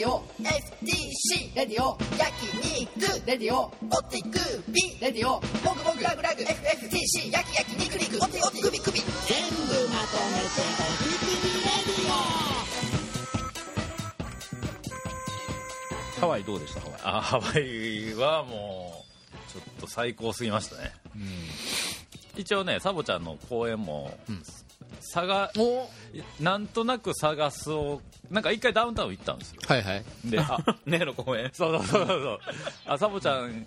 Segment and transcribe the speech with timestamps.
[0.00, 2.32] ディオ FTC レディオ焼
[2.96, 3.70] 肉レディオオ
[4.04, 4.38] ティク
[4.72, 5.32] ビレディオ
[5.62, 9.06] モグモグラグラグ FFTC 焼き焼き肉肉オテオテクビクビ全
[9.50, 9.58] 部
[9.92, 16.80] まとめておひきにレディハワイどうでした？
[16.80, 17.00] ハワイ。
[17.04, 19.04] あハワイはも
[19.34, 20.92] うちょっと最高すぎましたね、
[22.38, 24.16] 一応ねサボちゃんの公演も、
[25.12, 25.88] 探お。
[26.40, 28.00] なんとなく探すを
[28.30, 29.60] なんか一回ダウンタウン行ったんですよ。
[29.66, 30.04] はいはい。
[30.24, 32.38] であ ねの公演そうそうそうそう。
[32.86, 33.66] あサボちゃん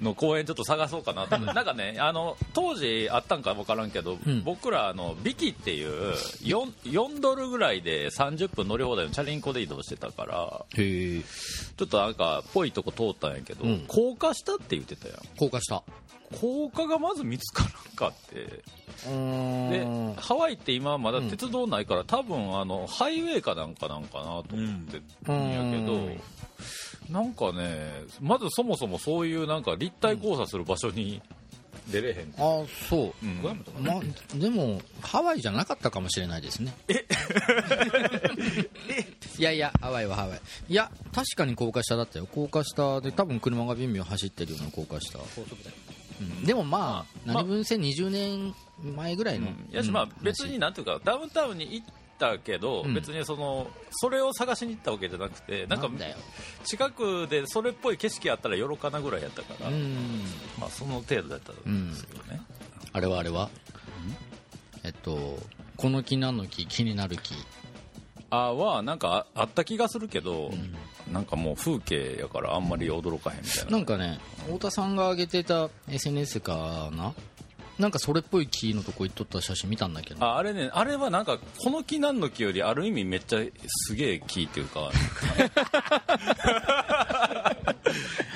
[0.00, 1.36] の公演ちょっと探そうかなと。
[1.36, 4.42] 思ってなんかねあの当時あったんか分からんけど、ん。
[4.44, 13.84] 僕らあのビキっていう 4, 4ドルぐらいで30分乗り放題のチャリンコで移動してたからちょっとなんかぽいとこ通ったんやけど、うん。
[13.88, 15.16] 高架下って言ってたやん。
[15.36, 15.82] 高架下。
[16.40, 18.62] 高架がまず見つからんかって。
[19.06, 19.10] う
[19.70, 19.86] で
[20.20, 26.20] ハワイって今まだ鉄道ないから、多分あのハイウェイかなんかなんかなと思ってるんやけど、うん
[27.10, 31.22] なんかねまずそもそもそういうなんか立体交差する場所に
[31.90, 33.42] 出れへん、あそう、うん。
[33.42, 34.00] ま
[34.34, 36.74] でもハワイじゃなかったかもしれないですね。
[36.88, 37.06] え？
[39.38, 40.40] いやいやハワイはハワイ。
[40.68, 42.28] いや確かに高架下だったよ。
[42.30, 45.18] 高架下で多分車がビュンビュン走ってるような高架下、
[46.20, 46.44] うん。
[46.44, 46.82] でもまあ
[47.24, 48.54] まあ何分線20年
[48.94, 49.68] 前ぐらいの、うん。
[49.74, 51.86] やしまあ別になんていうかダウンタウンに行っ
[52.18, 52.94] たけど、うん。
[52.94, 56.16] 別にそのそれを探しに行ったわけじゃなくてなんかだよ。
[56.64, 60.24] 近くでそれっぽい景色あったらよろかなぐらいやったから、うん。
[60.58, 62.40] まあその程度だったんですけどね、
[62.92, 63.48] あれはあれは？
[64.84, 65.38] えっと
[65.76, 67.34] この木何の木気になる木。
[68.30, 70.50] あはなんかああった気がするけど、
[71.10, 73.70] なんかもう風景やからあんまり驚かへんみたいな。
[73.70, 77.14] なんかね太田さんが上げてた SNS かな？
[77.78, 80.24] なんかそれっぽい木のとこ行っとった写真見たんだけど。
[80.24, 83.40] ああれねあれはなんかこの木なんの木よりある意味めっちゃ
[83.86, 84.90] すげえ木っていうか。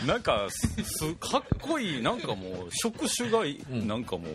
[0.07, 4.31] なんかすすかっこいいなんかもう触手がい、なんかもう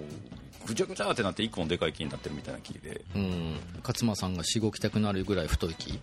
[0.67, 3.01] ぐちゃぐちゃってなって一個のでかい木になってるみたいな木で。
[3.15, 3.57] うん。
[3.85, 5.99] 勝間さんがしごきたくなるぐらい太い木。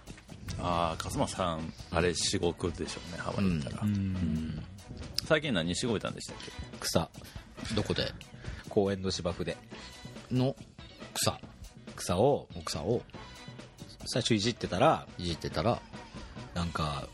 [0.60, 3.82] ああ勝間さんあれしごくでしょうねハワイ行ったら、
[5.26, 6.52] 最近何しごいたんでしたっけ？
[6.80, 7.08] 草。
[7.74, 8.12] どこで？
[8.74, 9.56] 公園の芝生で。
[10.32, 10.56] の？
[11.14, 11.38] 草。
[11.94, 13.02] 草を草を
[14.06, 15.80] 最初いじってたらいじってたら？
[16.54, 17.06] なんか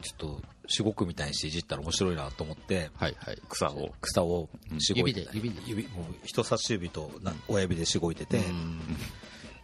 [0.00, 3.42] ちょっとしごくみたいにしていじったら面白いなと思ってはいはい。
[3.48, 3.90] 草を。
[4.00, 4.48] 草を
[4.78, 5.88] しごいて指で指で。
[5.88, 8.80] もう人差し指とな親指でしごいてて、うん。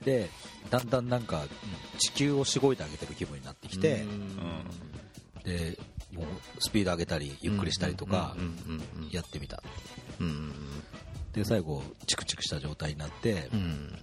[0.05, 0.29] で
[0.71, 1.45] だんだんなんか
[1.99, 4.05] 地球をしごいてあげてる気分になってきて、
[5.45, 5.79] で
[6.13, 6.27] もう
[6.59, 9.63] スピード上げたりゆっくりしたりとかうんうんやってみた。
[10.19, 10.53] うんうん
[11.33, 13.99] で最後チクチクした状態になって、うん。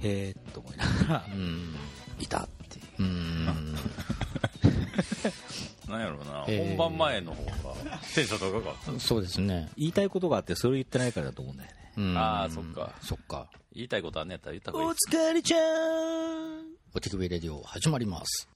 [0.00, 1.74] へーっと思いながらうん。
[2.18, 3.02] いたっていう。
[3.02, 3.46] うん。
[5.88, 6.68] なんやろうな、えー。
[6.76, 7.52] 本番前の方が
[8.14, 9.00] テンション高かった。
[9.00, 9.70] そうですね。
[9.76, 11.76] 言いたいことがあってそれを言ってないからだと思うんだよね。
[11.96, 12.16] うん。
[12.16, 12.94] ああそっか。
[13.02, 13.48] そっか。
[13.72, 15.60] 言いたいことあんねやったら言った方がいい疲れちゃん。
[16.94, 18.48] お手首レディオ始まります。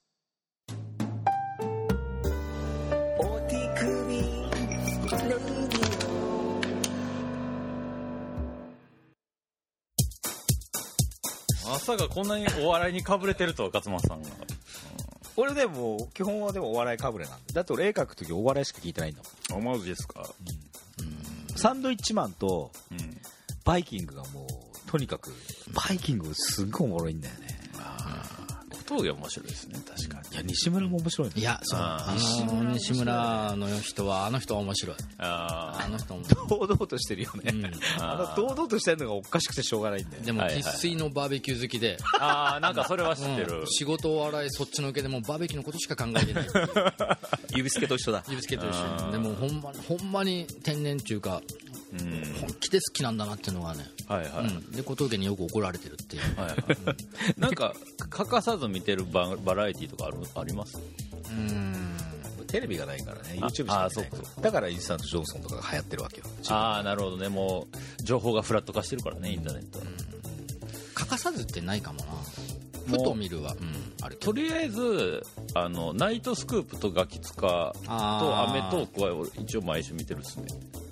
[5.11, 5.50] ま
[11.79, 14.29] さかこんなにお笑いにかぶれてるとは勝間さんが。
[15.37, 17.53] 俺でも基本はでもお笑いかぶれなんで。
[17.53, 19.67] だって俺絵描く時お笑いしか聞いてないんだもん。
[19.69, 20.29] あマジですか。
[21.55, 22.97] サンドイッチマンとうん。
[23.63, 25.31] バイキングがもうとにかく
[25.73, 27.47] バイキングすっごいおもろいんだよね。
[27.47, 27.60] 小
[28.91, 29.79] 峠面白いですね。
[29.87, 30.35] 確かに。
[30.35, 31.33] いや西村も面白いね。
[31.37, 31.81] いやそう。
[32.73, 34.95] 西村の人はあの人は面白い。
[35.17, 37.71] ああの人も堂々としてるよね、うん。
[37.99, 43.67] あの堂々としてるのがおかしくてしょうがないんだよでも生粋のバーベキュー好きで、ーあーなんかそれは知ってる、うん。
[43.67, 46.47] 仕事お笑いそっちのけでもうバーベキューのことしか考えてない。
[47.55, 48.23] 指付けと一緒だ。
[48.27, 49.11] 指つけと一緒。
[49.11, 51.70] でもほんまにほんまに天然っていうかうん
[52.39, 56.21] 本気で好きなんだなっていうのがね、はいはい、うん、で小峠によく怒られてるっていう。
[56.39, 56.57] はいはい
[57.37, 57.73] なんか
[58.09, 60.79] 欠かさず見てるババラエティーとかあるあります？
[61.29, 61.97] うん。
[62.47, 63.39] テレビがないからね。
[63.41, 64.17] あ YouTube しか見ないあそうか。
[64.17, 66.25] そうだからインスタントジョンソンとかが流行ってるわけよ。
[66.49, 67.29] ああなるほどね。
[67.29, 69.85] もう情報がフラット化してるからねインターネットは、
[70.95, 72.05] 欠かさずってないかもな。
[72.87, 74.33] ふと見るわ、うん、あるけど。
[74.33, 75.23] とりあえず
[75.53, 80.47] あのナイトスクープとガキツカとアメトークは俺一応毎週見てるっすね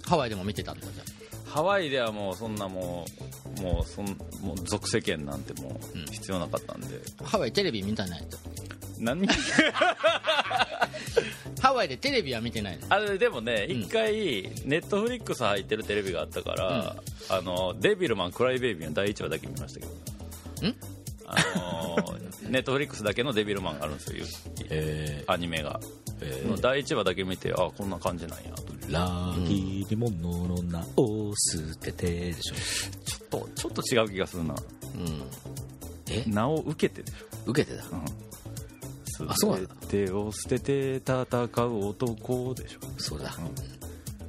[0.10, 1.04] ハワイでも見てたんだじゃ
[1.46, 3.06] ハワイではもうそんなも
[3.60, 4.06] うもうそん
[4.42, 6.88] もう属世間なんてもうんう必要なかったんで、
[7.22, 8.38] あハワイテレビ見たないと。
[8.98, 9.28] 何？
[11.62, 12.88] ハワイでテレビは見てないの。
[12.90, 13.82] あれでもねうん。
[13.82, 14.14] 一回
[14.66, 16.96] ネットフリックス入ってるテレビがあったから、
[17.30, 19.92] あのデビルマンクライベイビーの第1話だけ見ましたけど。
[20.68, 20.76] ん？
[21.30, 24.26] あのーネットフリックスだけのデビルマンがあるんですよ
[24.70, 25.80] えアニメが、
[26.48, 28.64] の第1話だけ見てあこんな感じなんやと。
[28.90, 32.56] ー、ラーギリモノの名を捨ててでしょ。
[33.06, 34.56] ちょっとちょっと違う気がするな。
[34.56, 34.58] う
[34.98, 35.24] ん。
[36.10, 36.24] え？
[36.26, 37.26] 名を受けてでしょ。
[37.46, 37.84] 受けてた
[39.32, 40.18] あそうなんだ。
[40.18, 41.14] を捨てて戦
[41.66, 42.80] う男でしょ。
[42.98, 43.36] そうだ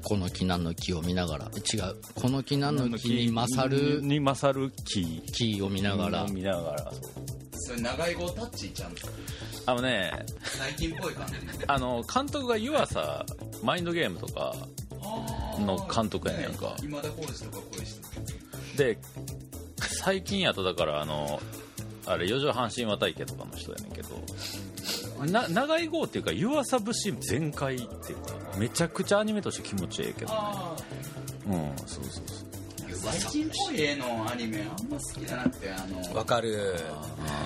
[0.02, 1.44] この木何の木を見ながら。
[1.46, 1.96] 違う。
[2.14, 5.22] この木何の木に勝るに勝る木。
[5.32, 6.26] 木を見ながら。
[6.26, 6.92] 見ながら。
[7.52, 9.08] それ長い号タッチちゃんと
[9.66, 10.10] あのね
[10.42, 11.34] 最近っぽい感じ。
[11.66, 13.24] あの監督が湯浅
[13.62, 14.54] マインドゲームとか
[15.60, 16.74] の監督やねんか。
[16.82, 18.00] 今田耕司とかこういう人。
[18.76, 18.98] で
[19.78, 21.40] 最近やとだからあの
[22.06, 24.08] あれ四畳半神話体系とかの人やねんけど
[25.26, 30.38] な長い号っていうか湯浅節全開っていうかめちゃくちゃアニメとして気持ちいいけどね。
[31.48, 32.46] うんそうそうそう。
[33.12, 36.74] 最近っぽい絵のアニメあんま好きじゃなくてあのわかる。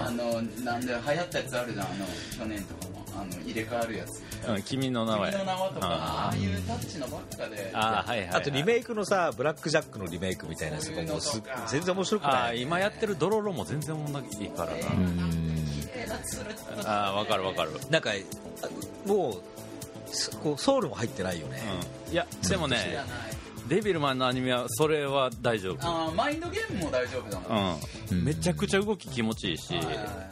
[0.04, 2.06] あのなんで流行ったやつあるじゃんあの
[2.38, 2.94] 去年とかも。
[3.16, 5.30] あの入れ替わるやつうん君の名前。
[5.32, 7.70] 君の名はとかあああいうタッチのばっかで。
[7.72, 11.20] あーはいはい、はい、あとリメイクのさブラックジャックのリメイクみたいなやつとかも
[11.68, 12.56] 全然面白くあない。
[12.58, 14.72] ー今やってるドロロも全然同じから。
[14.72, 14.76] な、
[16.86, 19.42] ああ分かる分かる、うん、なんかあもう
[20.14, 21.62] すこうソウルも入ってないよね、
[22.12, 22.98] いやでもね
[23.68, 25.78] デビルマンのアニメはそれは大丈夫。
[25.80, 27.76] あーマインドゲームも大丈夫だな
[28.10, 29.84] うん、めちゃくちゃ動き気持ちいいし、はい。
[29.86, 30.28] あ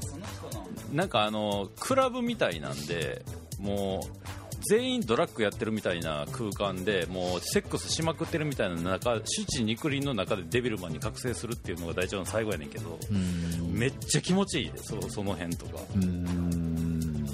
[0.00, 3.24] その人のなんかあのクラブみたいなんで
[3.58, 4.34] もう
[4.66, 12.98] 全員ドラッグやってるみたいな空間でもうセックスしまくってるみたいな中七地肉林の中でデビルマンに覚醒するっていうのが大丈夫の最後やねんけど
[13.70, 15.82] めっちゃ気持ちいいでそその辺とか。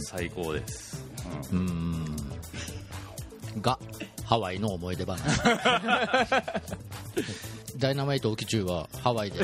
[0.02, 1.04] 最高です、
[1.52, 1.58] うん。
[1.58, 3.78] うんが
[4.24, 5.20] ハワイの思い出話。
[7.78, 9.40] ダイナマイト沖中はハワイで。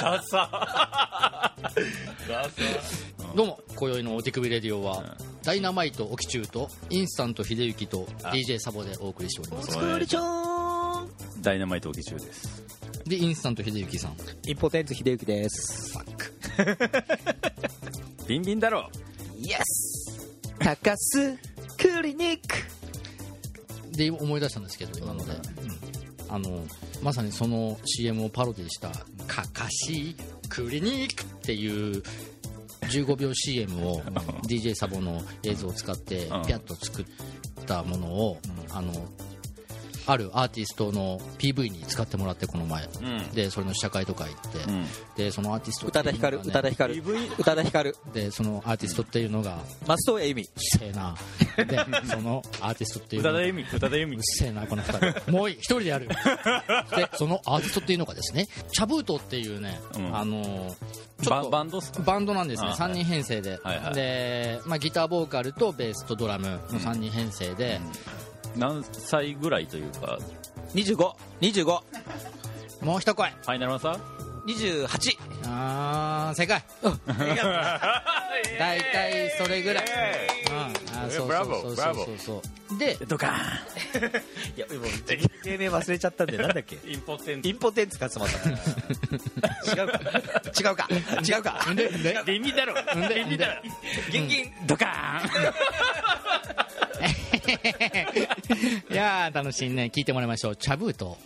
[0.00, 1.54] ダサ
[3.36, 9.72] どうも今宵のお手首レディオは、ダイナマイト沖中とインスタント秀幸と DJ サボでお送りしております。
[9.72, 11.08] 作りちゃん
[11.42, 12.64] ダイナマイト沖中です。
[13.04, 14.16] でインスタント秀幸さん。
[14.46, 15.98] インポテンツ秀幸です。
[18.26, 18.88] ビンビンだろ
[19.36, 21.36] イエス高須
[21.76, 22.56] クリニック。
[23.94, 25.32] で思い出したんですけど今ので、
[26.30, 26.64] あの
[27.02, 28.88] まさにその CM をパロディした
[29.28, 30.16] 「かかし
[30.48, 32.02] クリニック」っていう
[32.86, 34.00] 15秒 CM を
[34.46, 36.30] DJ サボの映像を使ってピん。
[36.30, 37.04] ャッと作っ
[37.66, 38.38] たものを、
[38.70, 38.92] あの
[40.06, 43.30] あるアーティストの PV に使ってもらってこの前、うん。
[43.32, 44.86] でそれの試写会とか行って、うん。
[45.16, 46.94] でそのアーティスト宇多田ヒカル宇多田ヒカル。
[46.96, 47.02] 宇
[47.44, 47.96] 多田ヒカル。
[48.12, 50.42] でそのアーティストっていうのが松任谷由実。
[50.42, 50.46] うっ
[50.78, 51.16] せえな。
[51.56, 55.32] でそのアーティストっていうのが宇多田由美宇多田由美うっせえなこの二人。
[55.32, 56.06] もう一人でやる。
[56.06, 56.10] よ
[56.96, 60.16] でそのアーティストっていうのがですねチャブートっていうね、うん。
[60.16, 60.74] あのー
[61.22, 62.02] ちょバっとバンドっすか？
[62.02, 62.68] バンドなんですね。
[62.68, 67.80] あ3人編成で、はいはいで、まあ、ギターボーカルとベースとドラムの3人編成で、
[68.56, 70.18] 何歳ぐらいというか
[70.74, 71.82] ？2525
[72.82, 73.30] もう一声。
[73.30, 73.98] ファイナルマンサー
[74.46, 76.62] 28あー正解。
[78.58, 79.84] 大体それぐらい、
[81.26, 82.42] ブラボーそうブラボーそうそうそ
[82.74, 83.26] うでドカ
[84.56, 84.78] いやもう
[85.44, 86.76] 芸名忘れちゃったんでなんだっけ？
[86.76, 88.36] ーンインポテンインポテンツ勝俣
[89.76, 90.00] 違うか。
[90.60, 90.88] 違うか。
[91.26, 91.74] 違うか。
[91.74, 93.62] ででビンビンだろビンビンだろ
[94.10, 95.22] ギンギンドカ
[98.90, 101.16] いやー楽しいね聞いてもらいましょうチャブート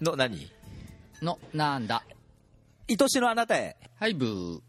[0.00, 0.48] の何
[1.22, 2.02] のなんだ
[2.98, 3.76] 愛しのあなたへ。
[3.98, 4.60] はいブー。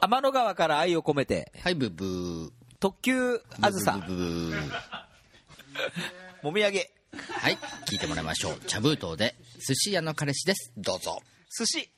[0.00, 1.52] 天の川から愛を込めて。
[1.62, 2.50] はいブーブー。
[2.80, 4.02] 特急あずさ。
[4.06, 4.70] ブーブーブー
[6.42, 6.90] もみあげ。
[7.12, 8.58] はい聞いてもらいましょう。
[8.66, 9.34] チャブートで
[9.66, 10.72] 寿司屋の彼氏です。
[10.76, 11.20] どうぞ。
[11.56, 11.88] 寿司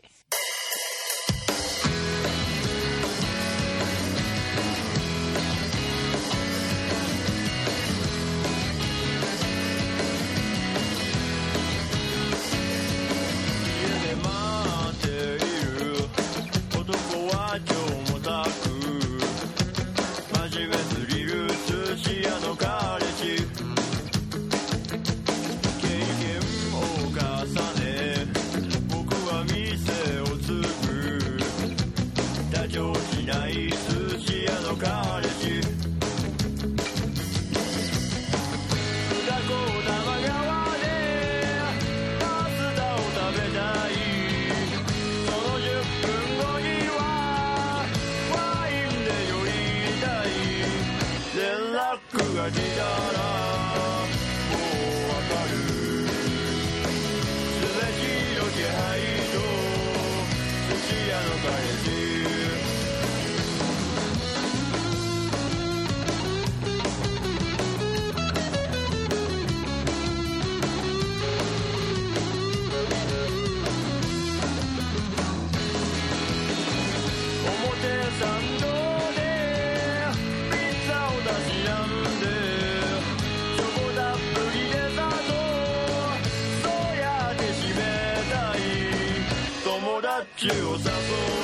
[90.37, 91.44] jewels are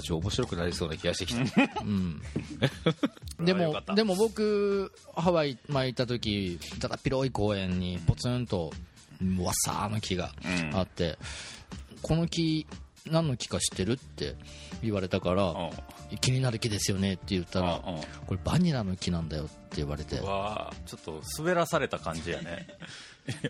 [0.00, 1.40] ラジオ面白くなりそうな気がしてきた。
[1.82, 2.22] うん。
[3.44, 8.72] でもでも僕ハワイ前行った時だらっ広い公園にポツンと
[9.38, 11.18] わっさーの木がうんあって、
[12.00, 12.66] この木
[13.06, 14.36] 何の木か知ってるって
[14.82, 16.18] 言われたから、うん。
[16.20, 18.02] 気になる木ですよねって言ったら、うんうん。
[18.26, 20.16] これバニラの木なんだよって言われて。
[20.16, 22.66] ちょっと滑らされた感じやね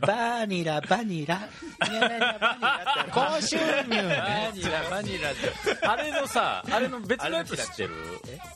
[0.07, 1.49] バニラバニラ。
[3.13, 5.87] 高収入バニラバニラって。
[5.87, 7.91] あれのさあれの別のやつ知ってる？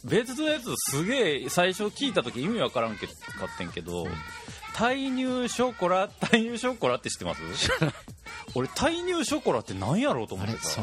[0.04, 0.74] 別のやつ。
[0.90, 3.12] すげえ最初聞いた時意味わからんけか
[3.52, 4.06] ってんけど
[4.74, 7.42] 胎乳ショコラ胎乳ショコラって知ってます？
[8.54, 10.82] 俺胎乳ショコラって何やろうと思あれそってさ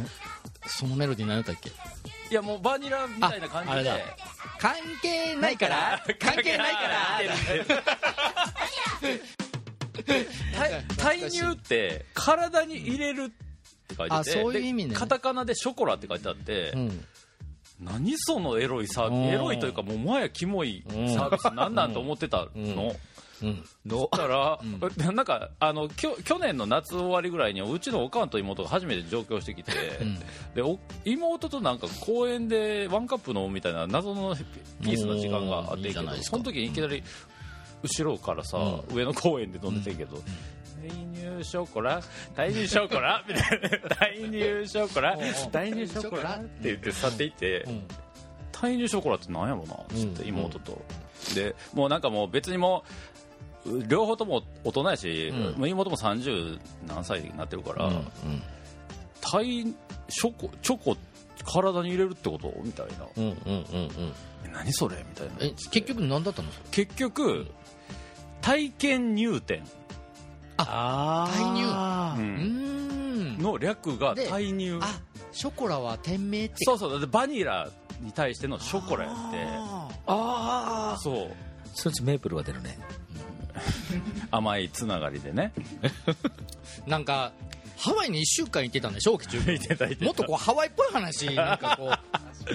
[0.68, 1.70] そのメロディー何だったっけ？
[1.70, 3.92] いやもうバニラみたいな感じで。
[4.60, 6.02] 関係ないから。
[6.20, 7.20] 関係ないから
[10.04, 10.28] 胎
[10.98, 13.30] 胎乳って体に入れるっ
[13.88, 14.90] て書いててあそういう意味ね。
[14.92, 17.06] でカタカナでショコラって書いてあって、うん。
[17.80, 19.30] 何そのエロいサービうん。
[19.30, 22.98] スエロいというかもうもはやキモいサービスなんなんと思ってたの、うん。
[23.42, 23.64] うん。
[23.88, 24.28] だか
[24.98, 29.72] ら、なんかあのきょ去年の夏終わりぐらいにうちのおかんと妹が初めて上京してきて、
[30.04, 30.20] ん。
[30.54, 34.36] でお妹となんか公園でワンカップ飲むみたいな謎の
[34.84, 35.92] ピースの時間があって
[36.22, 37.04] その時にいきなり
[37.84, 38.58] 後ろからさ、
[38.94, 40.18] 上の公園で飲んでてんけど、
[40.82, 42.02] 胎乳ショコラ
[42.36, 45.18] 胎乳ショコラみたいな胎乳ショコラ
[45.52, 47.84] 胎乳ショコラって言って去っていって、うん
[48.52, 49.74] 胎乳ショコラって何やろな？
[49.74, 50.30] っつってうん。
[50.30, 50.80] 妹と、
[51.34, 52.84] でもうなんかもう別にも
[53.66, 55.60] う両方とも大人やし、うん。
[55.60, 58.04] もう妹も30何歳になってるから、うん。
[59.20, 59.64] 胎
[60.10, 60.96] ショコチョコ？
[61.44, 62.54] 体に入れるってこと？
[62.64, 63.08] みたいな。
[63.18, 64.14] うんうんうんうん
[64.46, 64.98] え何それ？
[64.98, 65.34] みたいな。
[65.40, 67.48] え結局何だったの結局
[68.42, 69.64] 体験入店、
[70.58, 73.42] ああううーんん。
[73.42, 75.00] の略がで体乳あ
[75.32, 76.56] ショコラは店名って。
[76.60, 77.70] そうそうでバニラ
[78.02, 79.38] に対してのショコラやって。
[80.08, 81.36] ああそう。
[81.74, 82.78] そっちメープルが出るね。
[84.32, 85.54] 甘いつながりでね。
[86.06, 87.32] ーなんか
[87.78, 90.06] ハワイに1週間行ってたんでしょ期中いてたいてた。
[90.06, 92.00] もっとこうハワイっぽい話なんかこう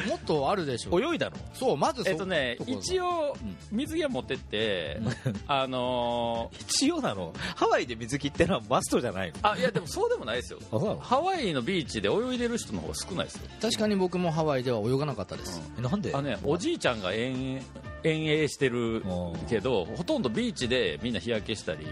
[0.06, 1.00] もっとあるでしょ。
[1.00, 1.36] 泳いだの？
[1.54, 3.36] そうまずそえっとね一応応
[3.70, 5.00] 水着は持ってって、
[5.46, 7.32] あのー一応なの？
[7.54, 9.38] ハワイで水着ってのはマストじゃないの？
[9.42, 10.58] あいやでもそうでもないですよ。
[11.00, 13.48] ハワイのビーチで泳いでる人の方が少ないですよ。
[13.60, 16.12] 確かに僕もハワイでは泳がなかったです、えなんで？
[16.14, 17.62] あのねおじいちゃんが遠
[18.02, 19.02] 遠泳してる
[19.48, 21.86] けどほとんどビーチでみんな日焼けしたり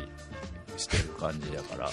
[0.77, 1.91] してる感じやから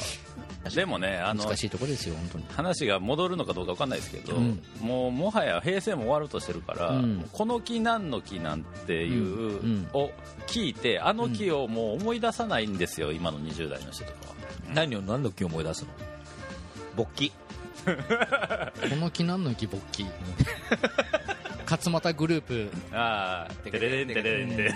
[0.69, 2.45] でもねあの難しいとこですよ本当に。
[2.49, 4.61] 話が戻るのかどうか分かんないですけど、うん。
[4.79, 7.27] もうもはや平成も終わるとしてるから、うん。
[7.31, 10.11] この木なんの木なんていう、を
[10.47, 14.35] 聞いてあの木をもう思い出さないんですよ今の20代の人とかは。
[14.73, 15.89] 何を何の木を思い出すの？
[16.95, 17.31] 勃起。
[17.83, 17.91] こ
[18.95, 20.05] の木なんの木勃起？
[21.69, 22.69] 勝俣グループ。
[22.91, 24.73] ああテレレンテレレンって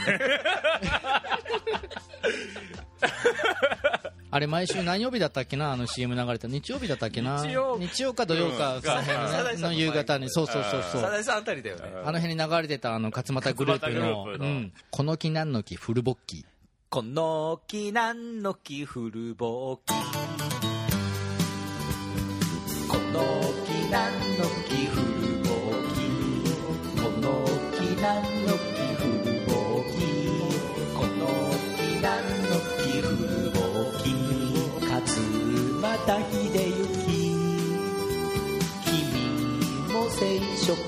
[4.31, 5.71] あれ毎週何曜日だったっけな？
[5.71, 6.47] あの CM 流れた。
[6.47, 7.41] 日曜日だったっけな？
[7.45, 7.53] 日
[8.03, 8.25] 曜か。
[8.25, 10.29] 土曜か、うんその辺の,、の夕方に。
[10.29, 11.01] そうそうそうそう。
[11.01, 11.83] サザエさんあたりだよね。
[12.03, 14.45] あの辺に流れてたあの勝俣グループの勝俣グループの。
[14.45, 16.45] うん、この木なんの木フル勃起
[16.89, 19.93] この木なんの木フルボキ
[40.65, 40.87] 生殖器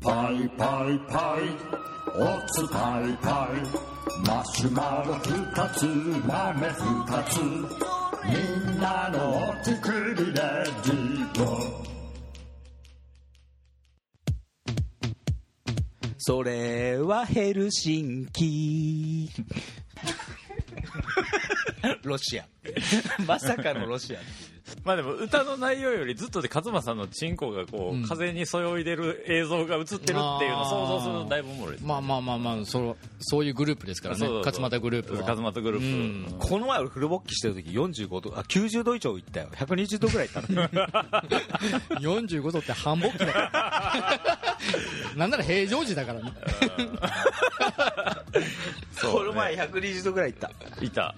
[0.00, 1.52] パイパイパイ
[2.14, 3.60] おつパイパイ
[4.26, 5.28] マシュマロ二
[5.74, 7.34] つ豆二つ
[8.24, 8.32] み
[8.72, 11.95] んなのお手首レディー
[16.28, 19.30] それはヘルシンキ。
[22.02, 22.46] ロシア。
[23.28, 24.18] まさかのロシア
[24.84, 28.06] まあでも歌の内容よりずっとで勝間さんのチンコがこう、うん。
[28.06, 34.20] 風にそよいでる映像が映ってるっていうのを想像するとだいぶおもろいですまあまあまあまあそそういうグループですからね。
[34.20, 34.44] そうそうそう。
[34.46, 35.20] 勝俣グループは。
[35.20, 36.38] 勝俣グループ、うん。
[36.38, 39.48] この前俺フルボッキしてる時45度あ90度以上いったよ。
[39.54, 40.48] 120度ぐらいいったの。
[42.00, 43.26] 45度って繁忙期だ。
[43.32, 46.32] か らなんなら平常時だからね。
[49.02, 50.50] この前120度ぐらいいった。
[50.80, 51.14] いた、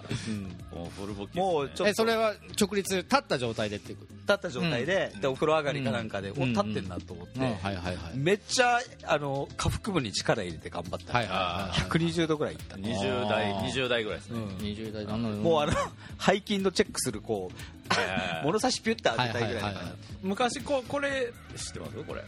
[0.73, 1.53] もうフルボッキですね。
[1.53, 1.89] もうちょっと。
[1.89, 7.45] えそれは直立立った状態でっていう立った状態で,、でお風呂上がりかなんかで、う立ってんなと思って、うん。
[7.45, 7.97] はいはいはい。
[8.15, 11.27] めっちゃあの下腹部に力入れて頑張った、はい。
[11.27, 11.41] はいは
[11.77, 15.17] いはい120度ぐらいいった、20代あー20代ぐらいですね、20代な。
[15.17, 15.29] んな。
[15.31, 15.73] のもうあの
[16.21, 19.67] 背筋のチェックするこう物差しピュッて当てたいぐらいだから。
[19.67, 21.93] はいはいはい昔ここれ知ってます？
[22.05, 22.23] これ。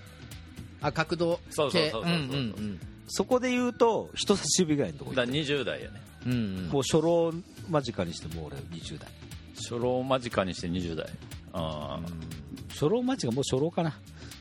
[0.80, 1.52] あ角度系。
[1.52, 2.12] そうそうそうそうそう。
[2.12, 2.80] うんうん
[3.12, 6.00] そこで言うと人差し指ぐらいのとこだから20代やね。
[6.26, 6.68] うんうん。
[6.68, 7.32] もう初老
[7.68, 9.08] 間近にしてもう俺20代
[9.54, 11.06] 初老間近にして20代。
[11.52, 12.00] ああ。
[12.70, 13.94] 初老間近もう初老かな。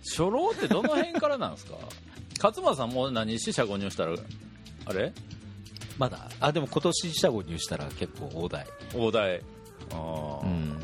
[0.04, 1.76] 初老ってどの辺からなんですか？
[2.42, 4.16] 勝間さんもう何四捨五入したら
[4.86, 5.14] あれ？
[5.98, 6.30] まだ。
[6.40, 8.66] あでも今年四捨五入したら結構大台。
[8.96, 9.42] 大台。
[9.92, 10.80] ああ、うん。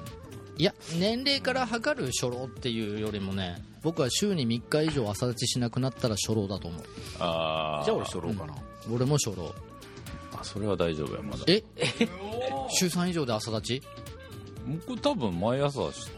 [0.57, 6.83] いや年齢から測る初老っていうよりもね僕は週に3日以上朝立ちしなくなったら初老だと思う。
[7.19, 8.55] あじゃあ俺初老かな、
[8.91, 9.53] 俺も初老。
[10.37, 11.43] あそれは大丈夫やまだ。
[11.47, 11.63] え？
[12.69, 13.83] 週3以上で朝立ち？
[14.65, 16.09] 僕多分毎朝し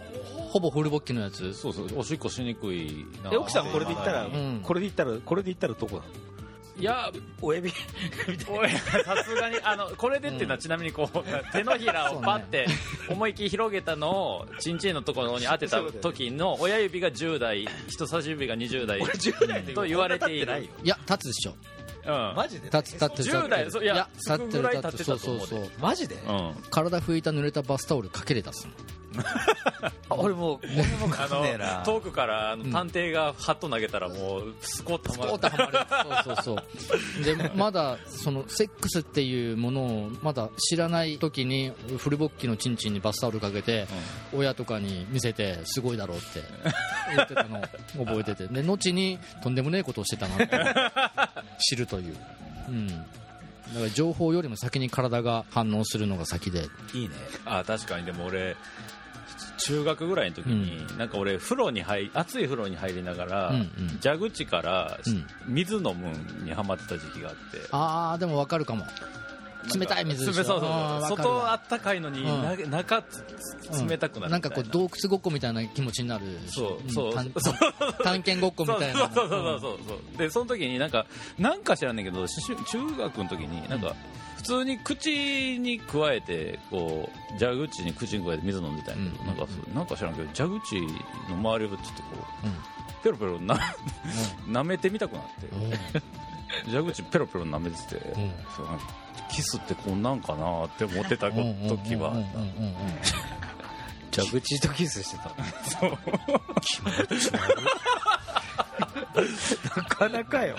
[0.50, 1.54] ほぼフルボッキのやつ。
[1.54, 3.30] そうそうおしっこしにくいな。
[3.34, 4.62] え奥さんこれで言ったら、うん。
[4.63, 6.04] これで言ったらこれで言ったらどこなの
[6.80, 7.74] いや親指？
[8.50, 12.67] おいさすがにあのこれでっていうのはちなみにこう手のひらをパッて
[13.10, 20.45] 思いっきり広げたのをチンチンのところに当てた時の親指が10代人差し指が20代10代と言われている。
[20.45, 20.72] ないよ。
[20.84, 21.56] いや立つでしょ
[22.08, 22.36] うん。
[22.36, 22.70] マジで？
[22.70, 25.70] 立つ立ってる10代そういや立ってるつくぐらい立ってるそうそううそう。
[25.80, 26.54] マジで、うん。
[26.72, 28.97] 体拭いた濡れたバスタオルかけれ出すのあ
[30.10, 31.80] 俺もう俺もあかんねえな。
[31.80, 35.32] の遠くからあの探偵がハット投げたらもうスコッとはまる。
[35.32, 36.24] スコーッとはまる。
[36.26, 36.63] そうそう
[37.15, 37.24] そう。
[37.24, 43.88] でまだそのセックスっていうものをまだ知らない時にフルボッキのチンチンにバスタオルかけて、
[44.34, 46.41] 親とかに見せてすごいだろうって
[47.15, 47.62] 言ってたのを
[48.06, 48.48] 覚えてて。
[48.48, 50.48] で後にとんでもねえことをしてたなって。
[51.60, 52.17] 知るという、
[52.70, 53.06] うん、だか
[53.82, 56.67] ら情報よりも先に体が反応するのが先で。
[56.93, 57.15] いいね。
[57.46, 58.06] あ確かに。
[58.06, 58.56] でも俺
[59.58, 64.00] 中学ぐらいの時に、なんか俺風呂に入熱い風呂に入りながら、うんうん。
[64.02, 65.26] 蛇口からうん。
[65.48, 67.41] 水飲むんにハマってた時期があって。
[67.72, 68.86] ああでも分かるかも。
[69.78, 70.43] 冷たい水でしょ？
[70.46, 72.70] そうそう外あったかいのに、うん。
[72.72, 73.04] な中
[73.88, 74.38] 冷たくなるな。
[74.38, 77.13] んかこう洞窟ごっこみたいな気持ちになるそうそうう。
[78.04, 79.00] 探検ごっこみたいな。
[79.00, 80.17] そうそうそうそうそう。
[80.17, 81.06] でその時になんか
[81.38, 82.56] なんか知らんねんけどし中
[82.98, 83.93] 学の時になんか
[84.38, 90.76] 普通に口に加えてこう蛇口に口に加えて水飲んでたんやけど、うんなんかそうなんか知らんけど蛇口
[91.30, 92.54] の周りをちょっとこう、うん。
[93.04, 93.60] ペロペロな
[94.47, 95.47] 舐めてみたくなって
[96.67, 96.71] うん。
[96.71, 98.02] 蛇口ペロペロ舐めてて、ん。
[98.56, 98.86] そうなんか
[99.30, 102.76] キスってこんなんかなって思ってた時はうんうんうんうん
[104.15, 105.30] 蛇口とキスしてた
[109.76, 110.56] なかなかよ。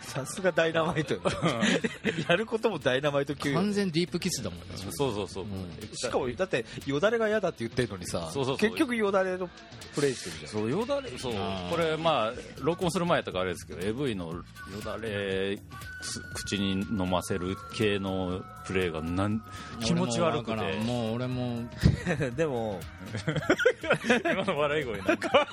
[0.00, 1.20] さすがダイナマイトよ。
[2.28, 3.56] やることもダイナマイト級よ。
[3.58, 4.64] 完全ディープキスだもんね。
[4.76, 5.46] そうそうそう、
[5.94, 8.70] しかもだってよだれが嫌だって言ってるのにさそうそうそう。
[8.70, 9.48] 結局よだれの
[9.94, 10.50] プレイしてるじゃん。
[10.50, 11.34] そうよだれそう。
[11.70, 14.42] これまあ録音する前やったからあれですけど AV のよ
[14.84, 15.58] だれ
[16.02, 19.42] す口に飲ませる系のプレイがなん
[19.80, 20.76] 気持ち悪くて。
[20.78, 21.68] もう俺も。
[22.36, 22.80] でも。
[24.24, 25.46] 今の笑い声なんか。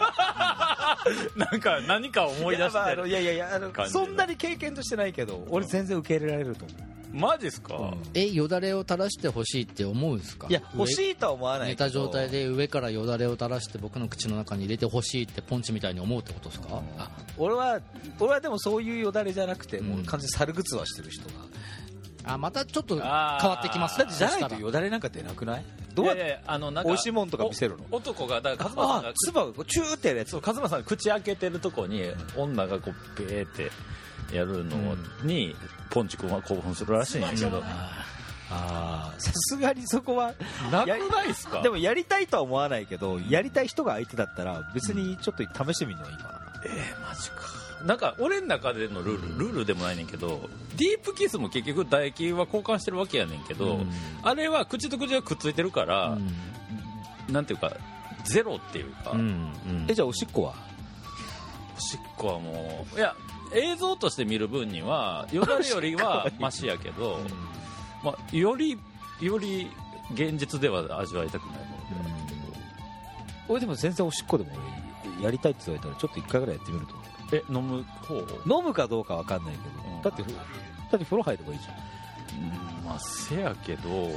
[1.35, 6.77] なんか何か思い出してるのいやいやいやあのそんなに経験としてないけど俺全然受け入れられると思う。
[7.13, 10.47] マジっすか、えよだれを垂らしてほしいって思うんですか？
[10.49, 11.85] いや欲しいとは思わない寝けど。
[11.85, 16.81] た状態で上からよだれを垂らして僕の口の中に入れてほしいってポンチみたいに思うってことですか？
[16.97, 17.79] あ俺は
[18.19, 19.87] 俺はでもそういうよだれじゃなくて、うん。
[19.87, 21.35] もう完全に猿靴はしてる人が。
[22.25, 25.65] あまたちょっと変わってきますだってじゃないとよだれなんか出なくない？
[25.97, 27.83] どうやってあのなんか美味しいもんとか見せるの？
[27.91, 30.31] お男がだから勝間さんあがつばがチューってやるやつ。
[30.31, 32.03] そう勝間さんが口開けてるとこに
[32.35, 33.71] 女がこうベーって
[34.35, 35.55] やるのに、
[35.89, 37.61] ポンチ君は興奮するらしいんやけど。
[38.49, 40.33] あーさすがにそこは
[40.71, 41.61] なくないっすか？
[41.61, 47.41] でもやりたいとは思わないけどやりたい人が相手だったら別にちょっと試してみるのはいいかな、えー、マジか
[47.85, 53.91] なんか俺の中でのルールルールでもないねんけどディープキスも結局唾液は交換してるわけやねんけど、うん。
[54.23, 56.17] あれは口と口がくっついてるから、
[57.29, 57.71] なんていうか
[58.23, 59.85] ゼロっていうか、うんうん。
[59.87, 60.53] えじゃあおしっこは？
[61.75, 63.15] おしっこはもういや
[63.53, 67.19] 映像として見る分にはよだれよりは マシやけど、
[68.03, 68.77] まあ、より
[69.21, 69.69] より
[70.13, 72.57] 現実では味わいたくないものではあるけど。
[73.49, 74.51] 俺でも全然おしっこでも
[75.21, 78.15] やりたいって言われたらちょっと一回ぐらいやってみると思え飲む方？
[78.15, 79.59] う飲むかどうかわかんないけ
[79.89, 80.01] ど、うん。
[80.01, 80.33] だってふだ
[80.95, 81.75] って風呂入ればいいじゃん。
[82.39, 83.89] うんまあせやけど。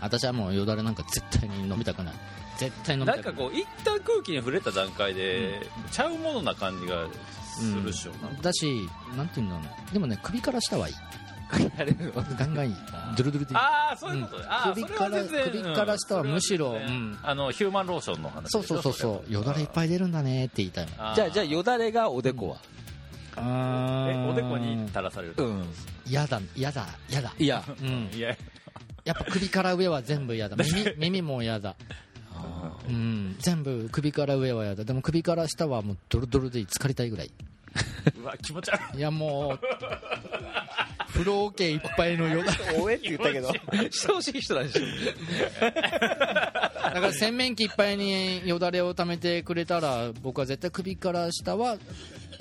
[0.00, 2.14] 私はもうよだれなんか絶対に飲みたくない。
[2.58, 3.34] 絶対飲みなんたくない。
[3.34, 7.06] かこう一旦空気に触れた段階で、ちゃうものな感じが
[7.42, 8.36] するっしょ、なん。
[8.36, 10.94] かだしなんていうんだろうでもね首から下はいい
[11.76, 12.74] やれるのガンガンいい。
[13.16, 13.56] ドゥルドゥルでいい。
[13.56, 14.38] ああそういうこと。
[14.38, 14.74] ね、うん。
[14.74, 17.18] 首から首から下はむしろうん。
[17.22, 19.32] あのヒューマンローションの話そうそうそうそう。
[19.32, 22.56] よだれいっぱい出るんだねって言いたいじゃあじゃあよだれがおでこは？
[23.38, 25.64] あえおでこに垂らされると、ん。
[26.08, 27.32] やだやだやだ。
[27.38, 27.62] いや。
[27.80, 28.10] うん。
[28.12, 28.36] いや。
[29.04, 30.56] やっぱ首から上は全部やだ。
[30.62, 31.76] 耳耳もやだ。
[32.88, 33.36] うん。
[33.38, 34.84] 全部首から上はやだ。
[34.84, 37.30] でも首から下はもうドロドロで浸かりたいぐらい。
[38.18, 38.98] うわ気持ち悪い。
[38.98, 39.60] いやもう
[41.16, 42.44] 風呂桶いっぱいのよ。
[42.44, 43.50] だおえって言ったけど。
[43.90, 44.82] してほしい人なんでしょ
[45.60, 51.78] だから洗面器いっぱいによだれを溜めてくれたら僕は絶対首から下は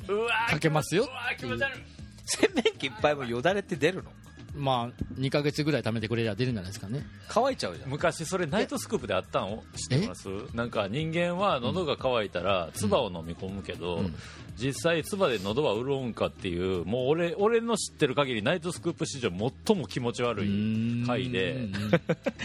[0.07, 1.07] うわかけますよう。
[1.07, 1.81] わ気持ち悪い。
[2.25, 4.11] 洗面器いっぱいもよだれって出るの？
[4.56, 7.06] まあ2ヶ月ぐらい溜めてくれりゃ出るんじゃないですかね。
[7.28, 7.89] 乾いちゃうじゃん。
[7.89, 10.28] 昔それナイトスクープであったの知ってます？
[10.54, 14.15] なんか人間は喉が渇いたら唾を飲み込むけど、ん。
[14.58, 19.30] 実際唾で喉は潤うんかっていうもう俺俺の知ってる限りナイトスクープ史上
[19.68, 21.54] 最も気持ち悪い回で。
[21.54, 21.72] うん。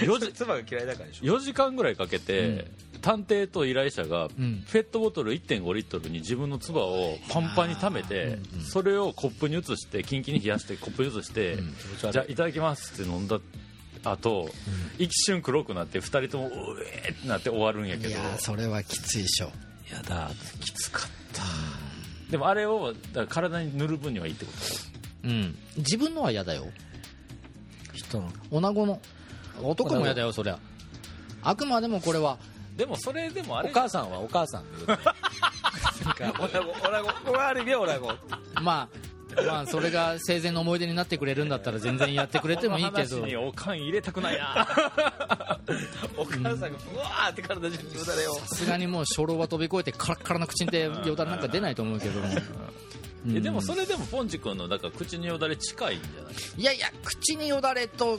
[0.01, 1.25] 4時 妻が嫌いだからでしょ。
[1.37, 2.67] 4時間ぐらいかけて、
[3.01, 4.29] 探偵と依頼者がん。
[4.73, 11.57] ペットボトル1.5リットルに自分の唾をパンパンに溜めて、それをコップに移してキンキンに冷やしてコップに移して、
[12.11, 13.41] じゃあいただきますって飲んだ
[14.05, 14.49] 後、
[14.99, 16.51] 一瞬黒くなって2人ともう
[16.83, 18.09] えーってなって終わるんやけど。
[18.09, 19.47] いやーそれはきついでしょ。
[19.93, 21.43] やだきつかった。
[22.31, 22.95] でもあれを
[23.29, 24.53] 体に塗る分にはいいってこ
[25.25, 25.59] うん。
[25.77, 26.67] 自分のは嫌だよ。
[27.93, 28.31] 人の。
[28.51, 29.01] 女子の。
[29.63, 30.59] 男も嫌だよそりゃ。
[31.43, 34.87] あくまでもこれはとでもそれでもあれお母さんはお母さんで。
[36.19, 38.13] 言うオラゴオラゴオラゴ
[38.63, 38.89] まあ
[39.47, 43.23] まあそれが生前の思い出になってくれるんだったら全然やってくれてもいいけど。
[43.47, 44.67] おかん入れたくないな。
[46.17, 52.21] お母さんがブワーって体中によだれをさすがにもう初老は飛び越えてカラッカラな口でよだれなんか出ないと思うけど。
[52.21, 52.27] も
[53.33, 56.35] えでもそれでもポンチ君のだから口によだれ近いんじゃない？
[56.57, 58.19] いやいや口によだれと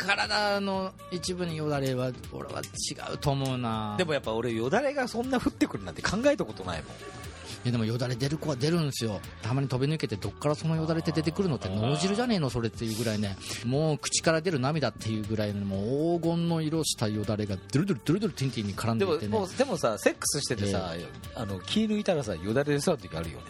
[0.00, 3.94] 体の一部によだれは俺は違うと思うな。
[3.98, 6.92] でもやっぱ俺よだれがそんな降ってくるなんて考えたことないもん。
[6.92, 9.20] いやでもよだれ出る子は出るんですよ。
[9.42, 13.36] たまに飛び抜けてどっからそのよだれって出てくるのって脳汁じゃねえのそれっていうぐらいね。
[13.66, 19.28] もう口から出る涙っていうぐらいのもう黄金の色したよだれがドゥルドゥルドゥルドゥルティンティンに絡んでてね。
[19.28, 20.94] もうでもさセックスしててさ、
[21.34, 23.44] あの気抜いたらさよだれ出そうな時あるよね。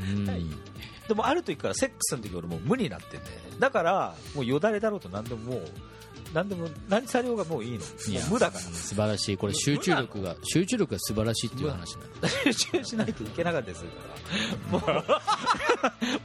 [0.00, 0.56] うん
[1.08, 5.64] でもある時からセックスの時俺もう無になってんだよだからもうよだれだろうと何でももう
[6.32, 7.78] 何でも何されようがもういいの。
[7.80, 8.60] もい無だから。
[8.60, 9.36] 素晴らしい。
[9.36, 12.28] これ集中力が集中力が素晴らしいっていう話なんだ。
[12.28, 13.90] 集中しないといけなかったりする
[14.80, 15.02] から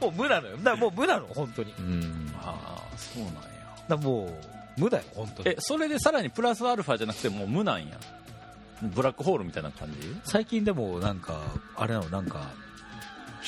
[0.00, 0.56] うもう無なのよ。
[0.56, 1.74] だからもう無なの本当に。
[1.78, 2.32] うん。
[2.40, 2.96] ああ。
[2.96, 3.40] そうなんや。
[3.88, 4.34] らも
[4.78, 5.50] う無だよ本当に。
[5.50, 7.98] えそれでさらにプラスアルファじゃなくてもう無なんや。
[8.80, 10.16] ブラックホールみたいな感じ？
[10.24, 11.38] 最近でもなんか
[11.76, 12.50] あれなのなんか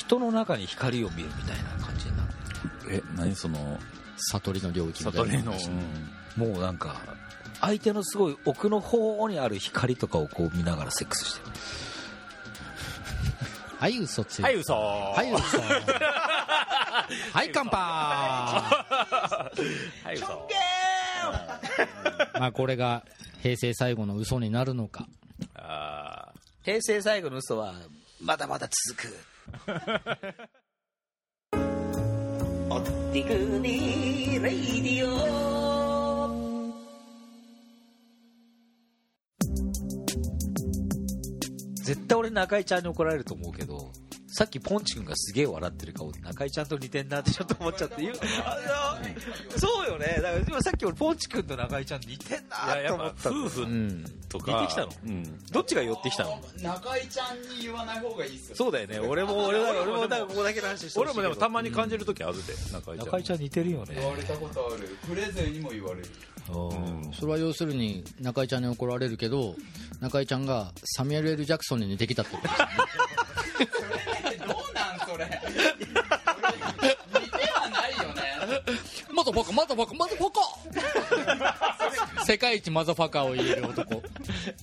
[0.01, 2.33] 人の中に光を見るみたいな感じになって
[2.89, 3.35] え何？
[3.35, 3.77] その
[4.31, 5.27] 悟りの領域みたいな。
[5.27, 5.69] 悟りの、話
[6.35, 6.95] もうなんか
[7.59, 11.51] 相手のすごい奥の方にある光とかをこう見ながらセックスしてる。
[13.77, 14.73] はい嘘ついはい嘘。
[14.73, 15.61] はい嘘。
[17.33, 17.77] はい乾杯。
[20.03, 20.49] はい嘘。
[22.39, 23.03] まあこれが
[23.43, 25.07] 平成最後の嘘になるのか。
[25.55, 26.29] あ
[26.63, 27.75] 平成最後の嘘は
[28.19, 29.15] まだまだ続く
[32.69, 32.83] おっ
[33.13, 33.27] てく
[33.59, 35.71] にレイディオ。
[41.83, 43.91] 絶対俺中井ちゃんに怒られると思うけど
[44.33, 48.13] さっきポンチ君がすげえ笑ってる顔で中井ちゃんと似てんなってちょっと思っちゃって言う。
[48.45, 48.97] あ
[49.53, 50.05] のそうよね。
[50.21, 54.05] だから今さっき俺ポンチ君と中井ちゃん似てんあいややっぱなと思った夫婦うん。
[54.29, 54.93] とか、似てきたの？
[55.05, 55.45] うん。
[55.51, 56.39] どっちが寄ってきたの？
[56.61, 58.55] 中井ちゃんに言わない方がいいっすよ。
[58.55, 58.99] そうだよね。
[58.99, 61.11] 俺も俺も俺もだからここだけの話してほしいけど。
[61.11, 62.53] 俺もでもたまに感じる時あるで。
[62.71, 63.95] 中井ちゃん中井ちゃん似てるよね。
[63.95, 64.87] 言われたことある。
[65.07, 66.07] プレゼンにも言われる。
[66.49, 66.73] う
[67.09, 67.13] ん。
[67.13, 69.55] それは要するに中井ちゃんに怒られるけど
[69.99, 72.73] 中井ちゃんがサミュエル・ L・ ジャクソンに似てきたってことですよね
[74.39, 75.31] どうなんそれ似
[77.29, 78.13] てはないよね
[79.10, 80.31] まマザファカマザファカマザファ
[82.17, 84.01] カ世界一マザファカを言える男。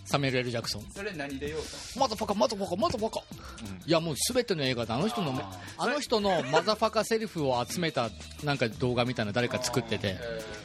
[0.04, 0.82] サミュエル・エル・ジャクソン。
[0.94, 1.66] それ何でようか？
[2.00, 3.20] マザファカマザファカマザファカ、
[3.86, 5.40] いやもう全ての映画であの人の
[5.78, 8.10] あの人のマザファカセリフを集めた
[8.42, 10.16] なんか動画みたいなの誰か作ってて。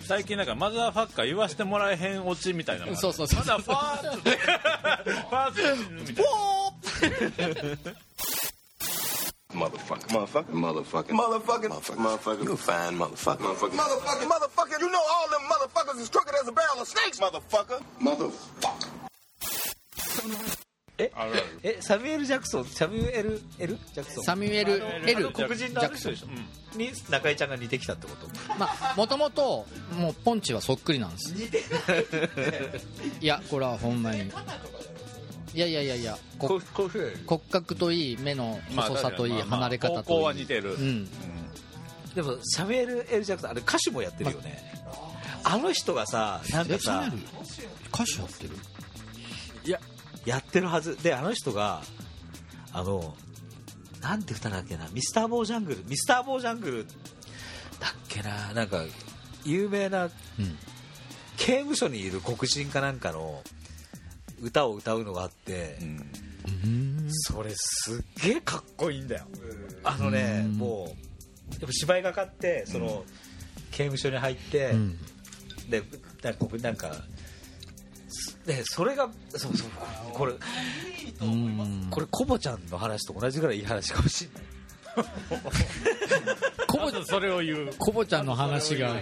[0.08, 2.86] 最近なんかマザーファッカー言わしてもらえへんオチみたいな。
[2.88, 3.40] のそうそうそう。
[3.40, 4.30] マザーファーって
[5.12, 5.62] ファーって
[7.22, 7.54] みたい
[7.86, 7.94] な
[9.54, 10.08] Motherfucker.
[10.08, 10.52] Motherfucker.
[10.52, 11.10] Motherfucker.
[11.10, 11.68] Motherfucker.
[11.70, 11.98] Motherfucker.
[11.98, 12.44] Motherfucker.
[12.44, 13.38] You a fine motherfucker.
[13.38, 13.78] Motherfucker.
[13.78, 14.28] Motherfucker.
[14.28, 14.80] Motherfucker.
[14.80, 17.82] You know all them motherfuckers is crooked as a barrel of snakes, motherfucker.
[18.02, 19.04] Motherfucker.
[20.98, 21.12] え
[21.64, 28.28] えサミュエル・ジャクソンサミュエル・エル・ジャクソンサミュエルあの L あの黒人のあの人でしょ、に中井ちゃんが似てきたってこと
[28.60, 29.66] まあもともと
[29.98, 31.34] もうポンチはそっくりなんです
[33.20, 34.32] いやこれはほんまに
[35.54, 36.62] いやいやいやいや骨
[37.52, 40.04] 格といい目の細さといい、まあまあ離れ方といい。
[40.04, 40.74] 方向は似てる。
[40.74, 41.08] うん、
[42.16, 44.64] でもサミュエル・エル・ジャクソンあれ歌手もやってるよね、
[45.44, 47.12] あの人がさなんかさ
[47.94, 48.50] 歌手やってる？
[49.66, 49.80] いや
[50.26, 51.02] やってるはず。
[51.04, 51.82] であの人が
[52.72, 53.16] あの
[54.02, 54.88] なんて歌だっけな？
[54.92, 55.86] ミスターボージャングル？
[55.88, 56.94] ミスターボージャングルだっ
[58.10, 58.54] けな？
[58.54, 58.84] なんか
[59.46, 60.10] 有名な
[61.38, 63.42] 刑務所にいる黒人かなんかの
[64.44, 65.78] 歌を歌うのがあって、
[67.10, 69.26] それすっげえかっこいいんだよ。
[69.84, 73.04] あのねもうやっぱ芝居がかってその、
[73.72, 74.74] 刑務所に入って、
[75.70, 75.82] で
[76.22, 76.92] なんかなんか
[78.46, 79.70] でそれがそうそう
[80.14, 80.34] これ
[81.90, 84.44] これコボちゃんの話と同じぐらいいい話かもしれない。
[86.68, 87.74] コボそれを言う。
[87.78, 88.96] コボちゃんの話が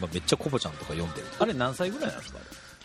[0.00, 1.26] まあ、めっちゃコボちゃんとか読んでる。
[1.38, 2.38] あれ何歳ぐらいなんですか？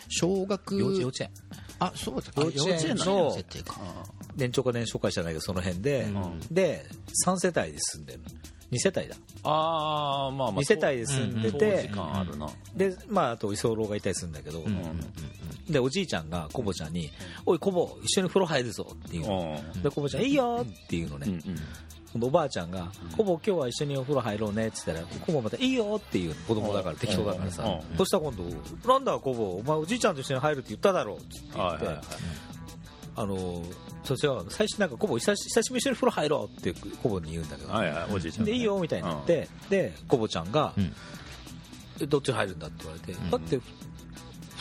[0.08, 1.30] 小学幼稚幼稚園。
[1.78, 3.80] あそうだ幼稚園の設定か。
[4.36, 6.06] 年長か年少かじゃないけどその辺で、
[6.50, 6.86] で
[7.26, 8.20] 3世帯で住んでる
[8.70, 9.16] 2世帯だ。
[9.44, 12.48] ああまあまあ2世帯で住んでて、当時感あるな。
[12.76, 14.64] でまああと居候がいたりするんだけど、
[15.68, 17.10] でおじいちゃんがコボちゃんに
[17.46, 21.40] 「おいコボ一緒に風呂入るぞ」っていうの、でコボちゃん「いいよ」っていうのね、
[22.12, 27.96] 今度おばあちゃんが「コボ今日は一緒にお風呂入ろうね」っつったらコボまた「いいよ」っていう子供だから適当だからさうん。
[27.96, 28.44] そしたら今度
[28.92, 29.56] 「なんだコボ？
[29.56, 32.04] お前おじいちゃんと一緒に入るって言っただろ」って言って、はいはいはい。
[33.14, 33.62] あの
[34.04, 40.72] そちらは最初なんかコボ久し久しぶりに一緒に風呂入ろうってコボに言うんだけど、はいはいおじいちゃんでいいよみたいになって、でコボちゃんが、
[42.00, 42.68] えどっちに入るんだ？
[42.68, 43.60] って言われて、だって2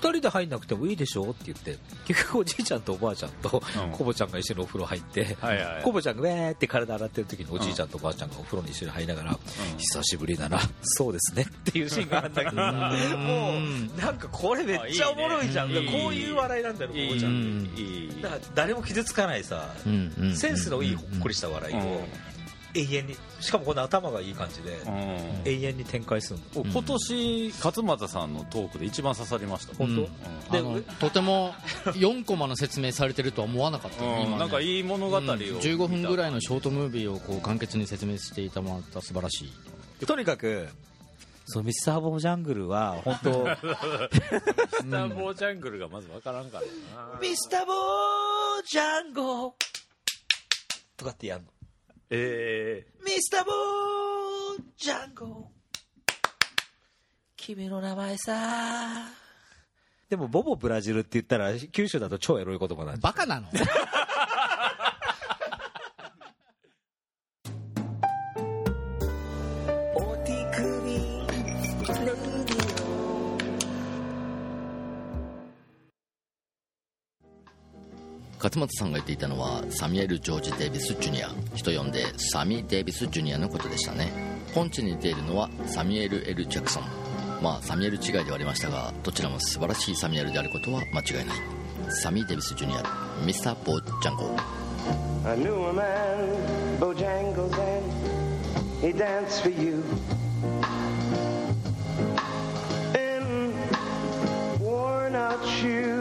[0.10, 1.32] 人で入んなくてもいいでしょ？
[1.32, 3.62] って言って結局おじいちゃんとおばあちゃんと
[3.94, 5.38] コボちゃんが一緒にお風呂入って、
[5.84, 9.40] コボちゃんがウェーって体洗ってる時におじいちゃんとおばあちゃんがお風呂に一緒に入りながら、
[9.78, 12.56] 久しぶりだなそうですねっていうシーンがあるんだけど。
[12.62, 15.70] もうなんかこれめっちゃおもろいじゃん。
[15.70, 15.74] こ
[16.10, 17.82] ういう笑いなんだよコボちゃんって。
[17.82, 18.22] いい。
[18.22, 19.74] だから誰も傷つかないさ、
[20.36, 22.02] センスのいいほっこりした笑いを
[22.74, 24.80] 永遠にしかもこの頭がいい感じで
[25.46, 26.64] 永遠に展開するの。
[26.72, 29.74] 今年勝俣さんのトークで一番刺さりました。
[29.84, 29.96] うん。
[29.96, 30.10] 本
[30.50, 31.54] あのとても
[31.86, 34.02] 4コマの説明されてるとは思わなかった。
[34.02, 34.22] ねうん。
[34.24, 34.40] 今ね。
[34.40, 35.26] なんかいい物語をうん。
[35.28, 39.46] 15分ぐらいのショートムービーをこう簡潔に説明していたもらった素晴らし
[40.02, 40.06] い。
[40.06, 40.68] とにかく
[41.46, 43.62] そのミスターボージャングルは本当ス
[44.90, 47.20] ターボージャングルがまず分からんからな。
[47.20, 49.56] ミスターボージャンゴ！
[50.98, 51.46] とかってやんの
[52.14, 53.46] えミスター。
[53.46, 55.50] ボージャンゴ
[57.38, 59.06] 君の名前さ。
[60.10, 63.48] でもボボブラジルって言ったら九州だと超エロい言葉なんバカなの？
[78.52, 81.30] 勝俣さんが言っていたのはサミュエル・ジョージ・デイビス・ジュニア。
[81.56, 84.12] 人呼んでサミ・デイビス・ジュニアのことでしたね。
[84.54, 86.84] ポンチに似ているのはサミュエル・エル・ジャクソン。
[87.42, 91.38] まあサミュエル違いではありましたがどちらも素晴らしいサミュエルであることは間違いない。
[91.92, 92.84] サミ・デイビス・ジュニア
[93.26, 94.36] ミスター・ボー・ジャンゴ
[95.24, 97.90] I knew a man, Bojangles, and
[98.82, 99.82] he danced for you.
[102.96, 103.54] In
[104.60, 106.01] worn out shoes,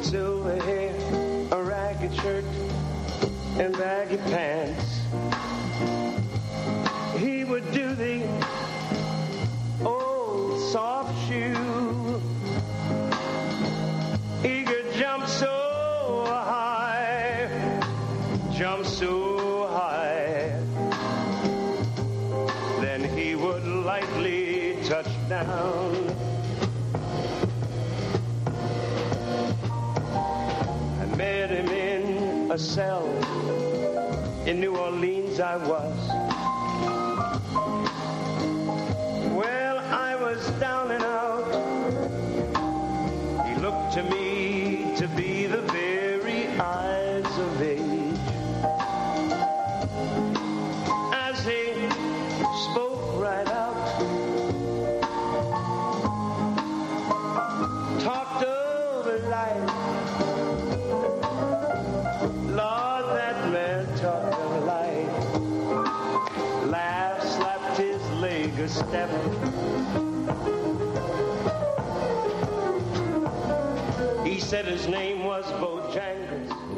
[0.00, 0.94] with silver hair,
[1.52, 2.44] a ragged shirt,
[3.58, 5.00] and baggy pants.
[7.18, 8.26] He would do the
[9.84, 12.20] old soft shoe.
[14.42, 17.48] He could jump so high,
[18.52, 20.58] jump so high.
[22.80, 26.29] Then he would lightly touch down.
[32.50, 33.06] A cell
[34.44, 36.29] in New Orleans I was.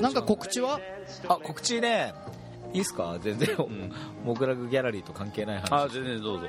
[0.01, 0.79] なんか告知は？
[1.29, 2.13] あ告知ね。
[2.75, 3.19] いいっすか？
[3.23, 3.49] 全然、
[4.25, 6.49] モグラグギャラリーと関係ない話あ全然どうぞ、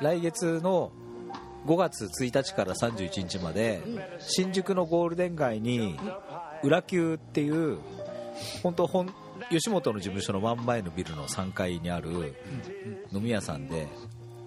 [0.00, 0.92] 来月の
[1.66, 3.82] 5月1日から31日まで
[4.20, 5.98] 新宿のゴールデン街に
[6.62, 7.78] 裏級っていう
[8.62, 9.12] 本当本
[9.50, 12.34] 吉本の事務所の真ん前のビルの3階にある
[13.12, 13.88] 飲み屋さんで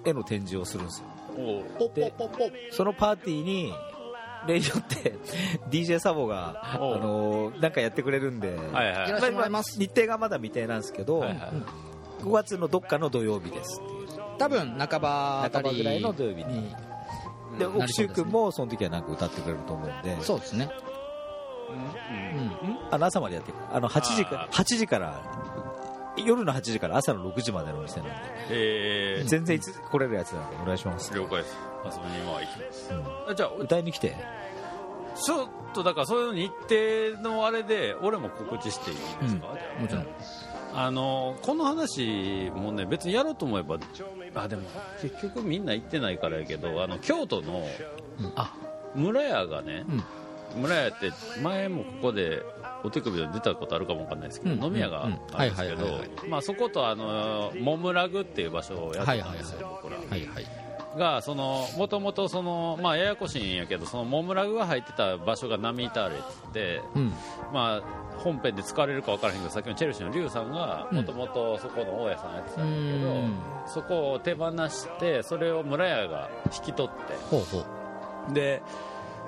[0.05, 1.07] 絵の展示をするんですよ。
[1.77, 3.73] ポッポッポッポッそのパーティーに
[4.47, 5.15] 例によって
[5.69, 8.85] DJ サボが、あのなんかやってくれるんで、はいはい。
[8.85, 11.39] やらせてもらいます日程がまだ未定なんですけど、はいはい
[12.19, 13.81] 5月のどっかの土曜日です
[14.37, 15.43] 多分半ば。
[15.43, 16.75] あぐらいの土曜日に
[17.57, 20.21] でうん奥州君もその時はなんか歌ってくれると思うんで。
[20.21, 20.69] そうですね。
[22.91, 25.21] あの朝までやってるあの8時か8時から
[26.25, 28.13] 夜の8時から朝の6時までの店なんで。
[28.49, 31.57] えー、全然いつ来れるやつなんでお願いします、了解です。
[31.85, 32.91] 遊びには行きます、
[33.29, 34.15] あじゃあ歌いに来て。
[35.15, 39.47] ちょっとだからそういう日程のあれで俺も告知していいですか、
[39.79, 40.07] もちろん。
[40.73, 43.79] あのこの話もね別にやろうと思えば
[44.35, 44.61] あでも
[45.01, 47.67] 結局みんな行ってないからやけどあの京都の
[48.35, 48.53] あ。
[48.95, 49.85] 村屋がね、
[50.55, 51.11] 村屋って
[51.43, 52.41] 前もここで
[52.83, 55.15] お手首で出たことあるかもわかんないですけど、うん飲み屋があるん
[55.49, 59.99] ですけどそことあのモムラグっていう場所をやってたんですよ、はい僕ら。
[59.99, 60.45] はいはい。
[60.97, 67.13] がそのもともとそのまあややこしいんやけどそのモムラグが入ってた場所がナミーターレって、うん。
[67.53, 67.81] まあ
[68.17, 73.33] 本編で使われるか分からへんけどさっきのチェルシーのリュウさんがもともとそこの大家さんやってたんだけど、うん。
[73.67, 76.91] そこを手放してそれを村屋が引き取っ
[78.31, 78.33] て。
[78.33, 78.61] で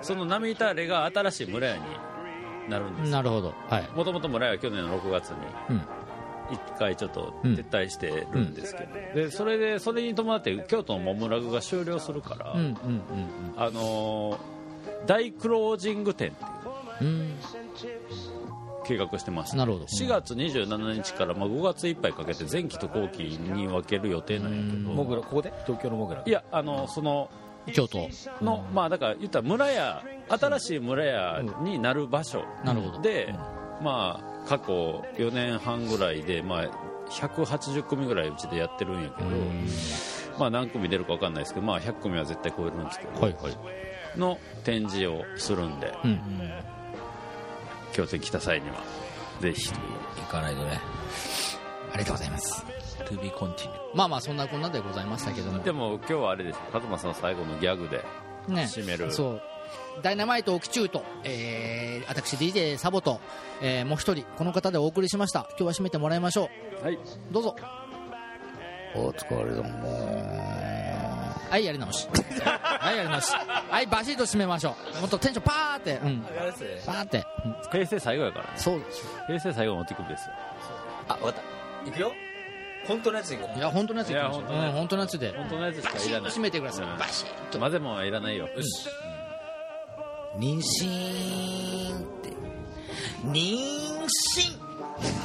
[0.02, 1.84] そのナミーターレが新しい村屋に
[2.70, 3.08] なるんです。
[3.08, 3.54] うなるほど。
[3.70, 3.90] はい。
[3.96, 5.36] もともと村屋は去年の6月に
[5.70, 5.82] うん。
[6.52, 12.76] 一回ちょっと撤退してるんですけど、でそれでそれに伴って京都のモムラグが終了するから、うんうんうん
[13.56, 14.38] あのー
[15.06, 17.34] 大クロージング展っていううんうん
[18.84, 19.86] 計画してましてなるほど。
[19.86, 24.90] 4月27日からまあ5月いっぱいかけて前期と後期に分ける予定なんやけど。
[24.90, 25.54] モグラここで？
[25.66, 27.30] 東京のモグラいやあのその
[27.68, 28.10] 京都。
[28.42, 32.44] の、まあだから言ったら村屋新しい村屋になる場所。
[32.64, 33.02] なるほど。
[33.02, 33.34] で、
[33.82, 36.66] まあ過去4年半ぐらいで、まあ、
[37.10, 39.30] 180組ぐらいうちでやってるんやけど、
[40.40, 44.20] まあ何組出るか分かんないですけど、まあ、100組は絶対超えるんですけど、はいはい。
[44.20, 46.20] の展示をするんで、うん。
[47.94, 48.76] 京都に来た際には。
[49.40, 49.72] ぜひ。
[49.72, 50.80] 行かないとね。
[51.94, 52.66] ありがとうございます
[53.12, 55.62] To be continued まあまあそんなこんなでございましたけども。
[55.62, 58.04] でも今日はあれでしょ勝間さんの最後のギャグで
[58.48, 58.64] ね。
[58.64, 59.42] 締める、そう。
[60.02, 63.20] ダイナマイト沖中と、えー、私 DJ サボと、
[63.62, 65.48] えー、もう一人この方でお送りしました。
[65.52, 66.50] 今日は締めてもらいましょ
[66.82, 66.86] う。
[66.86, 67.00] はい。
[67.32, 67.56] どうぞ。
[68.96, 69.70] お疲れ様。
[71.50, 72.08] はい やり直し。
[72.44, 73.32] はいやり直し。
[73.70, 75.02] はいバシッと締めましょう。
[75.02, 76.00] もっとテンションパーって。
[76.04, 76.22] うん。
[76.86, 77.56] パーって、うん。
[77.72, 78.52] 平成最後やからね。
[78.56, 80.34] そうです平成最後の手首ですよ。
[81.10, 81.42] あ分かった。
[81.86, 82.14] 行くよ
[82.88, 84.44] 本当のやつ行くいや本当のやついきましょう。
[84.52, 85.14] いや本当のやつ。
[85.16, 85.38] うん本当のやつで。
[85.38, 86.86] 本当のやつしかバシッといらない締めてください。
[86.86, 86.98] うん。
[86.98, 87.60] バシッと。
[87.60, 88.48] 混ぜもんはいらないよ、
[90.38, 92.30] 妊娠って。
[93.26, 94.08] 妊娠。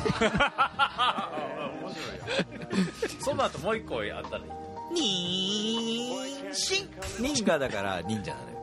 [3.20, 4.94] その後もう一個あったらいい。
[4.94, 6.88] 妊娠。
[7.22, 8.56] 妊がだから忍者なのよ。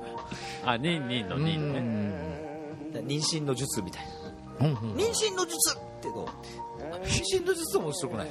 [0.66, 1.74] あニンニンのニン
[2.94, 4.04] ね妊娠の術みたい
[4.62, 4.74] うんうん。
[4.98, 5.78] な妊娠の術
[6.10, 6.24] ってど。
[6.26, 6.28] う
[7.06, 8.28] 妊娠の術面白くない。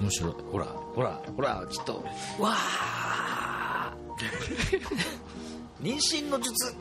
[0.00, 1.94] 面白いほらほらほらちょっと。
[2.38, 3.94] わあ
[5.80, 6.74] 妊娠の術。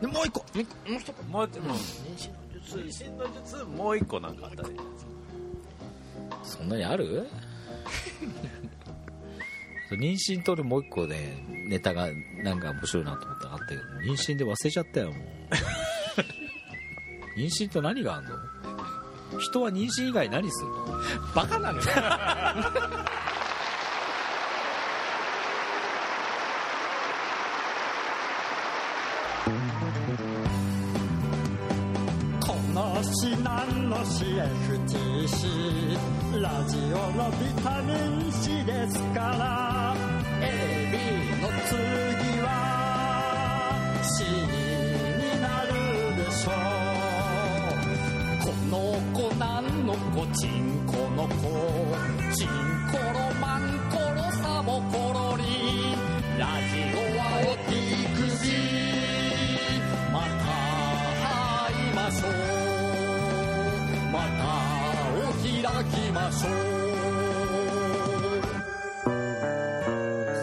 [0.00, 0.40] でもう一個。
[0.40, 0.74] もう一個。
[0.90, 4.70] もう一個もう一個妊娠の術もう一個なんかあったね。
[6.42, 7.28] そんなにある？
[9.90, 12.08] 妊娠と俺もう一個ねネタが
[12.42, 15.22] なんか面白いなと思ったのがあったけど妊娠で忘れちゃったよもう。
[17.38, 18.30] 妊娠と何があんの？
[19.38, 20.76] 人は妊娠以外何するの？
[21.34, 21.84] バカなのよ。
[32.40, 35.98] このしなんのし FTC
[36.40, 36.80] ラジオ
[37.16, 37.92] のビタミ
[38.28, 39.94] ン C ですから。
[40.40, 42.48] AB の次は
[44.02, 45.68] C になる
[46.24, 46.52] でしょう。
[48.44, 48.76] この
[49.12, 51.34] 子なんの子ちんこの子
[52.34, 52.48] ちん
[52.90, 53.60] ころまん
[53.90, 55.42] ころサボコロリ
[56.38, 57.74] ラジオはお手
[58.16, 58.24] 首
[60.10, 60.44] また
[61.28, 62.30] 会いましょう。
[64.10, 64.42] また
[65.20, 65.52] お開
[65.90, 66.50] きましょう。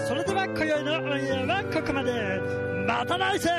[0.07, 2.09] それでは今宵のオンエアはここまで。
[2.87, 3.49] また来世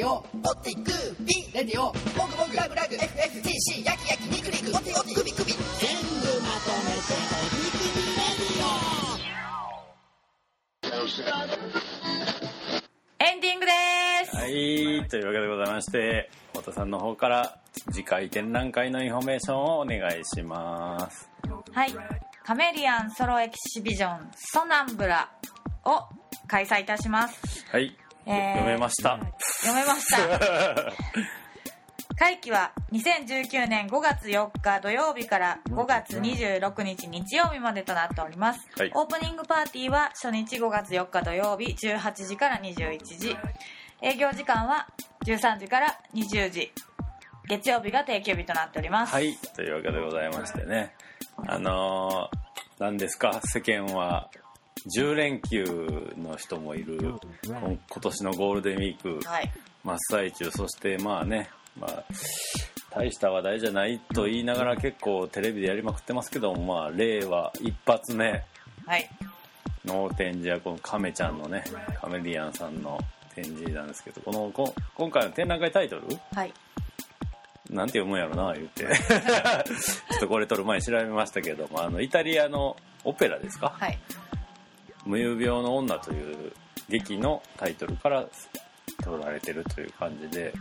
[0.00, 0.22] ディオオ
[0.62, 0.90] ティク
[1.20, 1.92] ビレディオ。
[2.16, 2.96] モグモグラグラグ。
[2.96, 5.52] FFTC 焼き焼き肉肉オテオテクビクビ。
[5.52, 5.60] 全部
[6.40, 8.00] まとめてお肉ビ
[13.18, 13.72] エンディングで
[14.24, 14.36] す。
[14.36, 17.58] はい、というわけでございまして、太田さんの方から
[17.92, 21.28] 次回展覧会のインフォメーションをお願いします。
[21.72, 21.94] はい。
[22.42, 25.30] カメリアンソロエキシビジョンソナンブラ
[25.84, 26.08] を
[26.46, 27.66] 開催いたします。
[27.70, 27.94] はい、
[28.26, 29.18] えー読めました。
[29.62, 30.92] 読めました。
[32.16, 38.90] 会期は2019年5月4日土曜日から5月26日日曜日までとなっております、はい。
[38.94, 43.36] オープニングパーティーは初日5月4日土曜日18時から21時。
[44.02, 44.86] 営業時間は
[45.24, 46.72] 13時から20時。
[47.48, 50.94] 月曜日が定休日となっております、はい、というわけでございましてね、
[51.48, 52.38] あのー、
[52.78, 54.30] 何ですか、世間は
[54.96, 55.64] 10連休
[56.16, 56.98] の人もいる、
[57.44, 59.52] 今今年のゴールデンウィークはい。
[59.84, 62.04] 真っ最中、そしてまあね、まあ、
[62.90, 68.44] 大した話題じゃないと言いながら結構テレビでやりまくってますけども、まあ、令和一発目。
[68.86, 69.08] はい。
[69.84, 71.64] の展示はこの亀ちゃんのね、
[72.00, 72.98] カメリアンさんの
[73.34, 76.02] 展示なんですけど、このこ今回の展覧会タイトル？
[76.34, 76.52] はい。
[77.70, 78.84] なんて読むんやろな言って。
[78.84, 83.72] ちょっとこれ撮る前に調べましたけどもあのイタリアのオペラですか？
[83.78, 83.98] はい
[85.04, 86.52] 「無遊病の女」という
[86.88, 88.26] 劇のタイトルから
[89.02, 90.52] 取られてるという感じで。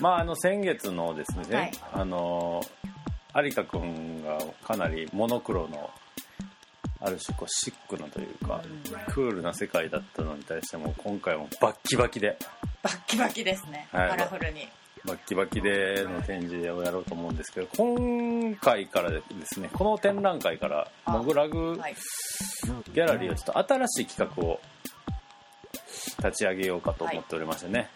[0.00, 1.72] まああの先月のですね、はい。
[1.92, 2.62] あの
[3.36, 5.90] 有香君がかなりモノクロの
[7.00, 8.62] ある種こうシックなというか
[9.08, 12.38] クールな世界だったのに対しても今回もバッキバキで。
[12.82, 14.10] バッキバキですね、はい。
[14.10, 14.68] カラフルに
[15.06, 21.94] バッキバキでの展示をやろうと思うんですけど今回からですねこの展覧会からモグラグはい。
[22.94, 24.60] ギャラリーをちょっと新しい企画を
[26.18, 27.90] 立ち上げようかと思っておりましてね、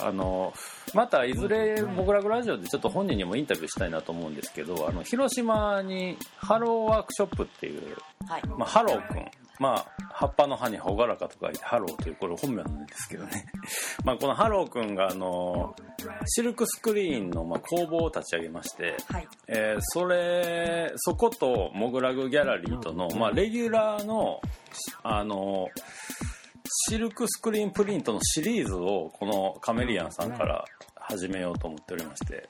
[0.00, 0.52] あの
[0.94, 7.96] またいずれモグラグラジオでちょっと本人にもインタビューしたいなと思うんですけどあの広島にハローワークショップっていう、
[8.26, 8.42] はい。
[8.46, 9.24] まあ、ハローくん
[9.62, 13.46] まあ葉っぱの葉に朗らかと書いてハローというこれ本名なんですけどね。
[14.04, 15.76] まあこのハローくんがあの
[16.26, 19.28] シルクスクリーンのまあ工房を立ち上げまして、はい。
[19.46, 24.40] えーそれそことモグラグギャラリーとの、まあ、レギュラーの
[25.04, 25.68] あの
[26.88, 30.64] シルクスクリーンプリントのシリーズをこのカメリアンさんから
[30.96, 32.48] 始めようと思っておりまして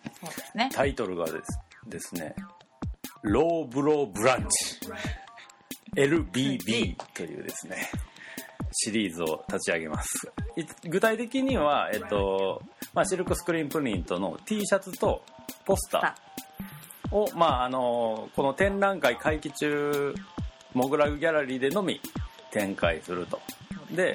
[0.54, 0.70] ね。
[0.72, 2.34] タイトルがですですね
[3.22, 4.80] 「ローブローブランチ
[5.96, 7.90] LBB」というですね
[8.72, 10.32] シリーズを立ち上げます。
[10.56, 12.62] い具体的には、えっと
[12.94, 15.22] まあ、シルクスクリーンプリントの T シャツと
[15.64, 20.14] ポスターを、まあ、あのこの展覧会会期中
[20.74, 22.00] モグラグギャラリーでのみ
[22.50, 23.40] 展開すると。
[23.90, 24.14] で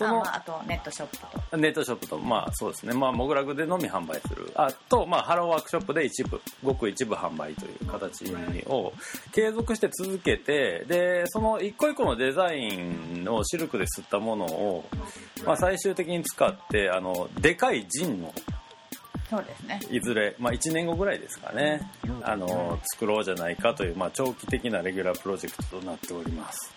[0.00, 1.18] そのあとネットショップ
[1.50, 1.56] と。
[1.58, 2.94] ネットショップとまあそうですね。
[2.94, 4.50] まあモグラグでのみ販売する。
[4.54, 8.24] あとまあハローワークショップで一部ごく一部販売という形
[8.66, 8.92] を
[9.32, 14.84] 継続して続けてでその一個一個のデザインをシルクで吸ったものを、
[15.44, 18.32] まあ、最終的に使ってあのでかいジンの
[19.28, 19.80] そうですね。
[19.90, 21.88] いずれ、まあ、1年後ぐらいですかね。
[22.22, 26.72] あの作ろうじゃないかという、まあ、長期的なレギュラープロジェクトとなっております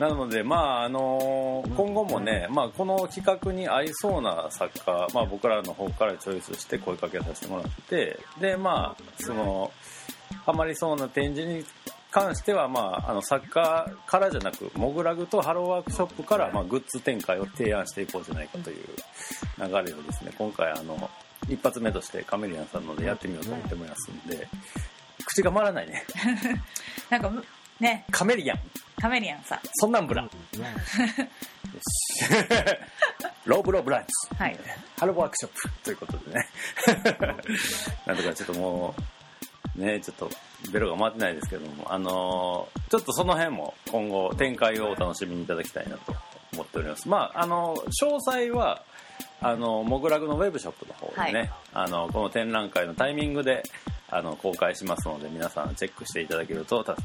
[0.00, 9.70] なので、まああの今後もね、まあ、この企画に合いそうな作家、まあ、僕らの方からチョイスして声かけさせてもらってでまあその
[10.46, 11.66] ハマりそうな展示に
[12.10, 18.86] 関しては、まあ、あの作家からじゃなくモグラグとハローワークショップから、まあ、グッズ展開を提案していこうじゃないかという
[19.58, 21.10] 流れをですね今回あの
[21.46, 24.48] 一発目としてカメリアンさんのでやってみようと思ってますんで
[25.26, 26.04] 口が回らないね。
[27.10, 27.44] なんかむ
[27.80, 28.04] ね。
[28.10, 28.58] カメリアン。
[29.00, 29.60] カメリアンさん。
[29.74, 30.22] そんなんブラ
[33.46, 34.34] ローブローブランチ。
[34.36, 34.56] はい。
[34.98, 35.70] ハローワークショップ。
[35.84, 36.48] ということでね。
[38.06, 38.94] なんとかちょっとも
[39.76, 40.30] うねちょっと
[40.72, 46.14] ベロが回ってないですけどもあのーちょっとその辺も今後展開をお楽しみにいただきたいなと
[46.52, 47.08] 思っております。
[47.08, 48.82] まああの詳細は
[49.40, 51.50] あのモグラグのウェブショップの方でね、はい。
[51.72, 53.62] あのこの展覧会のタイミングで
[54.10, 57.00] あの公開しますので皆さんチェックしていただけると助